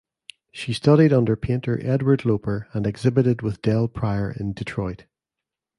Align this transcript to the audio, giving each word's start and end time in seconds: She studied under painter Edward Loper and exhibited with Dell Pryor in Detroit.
She 0.51 0.73
studied 0.73 1.13
under 1.13 1.35
painter 1.35 1.79
Edward 1.83 2.25
Loper 2.25 2.67
and 2.73 2.87
exhibited 2.87 3.43
with 3.43 3.61
Dell 3.61 3.87
Pryor 3.87 4.31
in 4.31 4.51
Detroit. 4.51 5.05